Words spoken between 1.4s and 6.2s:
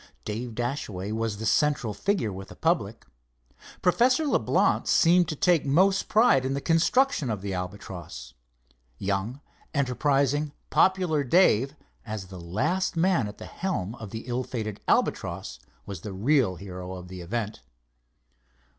central figure with the public. Professor Leblance seemed to take most